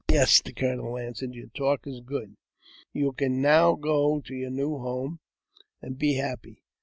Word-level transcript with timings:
Yes," 0.09 0.41
the 0.41 0.51
colonel 0.51 0.97
answered, 0.97 1.35
your 1.35 1.49
talk 1.49 1.85
is 1.85 1.99
good. 2.01 2.35
You 2.91 3.11
can 3.11 3.39
now 3.39 3.75
go 3.75 4.19
to 4.21 4.33
your 4.33 4.49
new 4.49 4.79
home, 4.79 5.19
and 5.79 5.95
be 5.99 6.15
happy. 6.15 6.63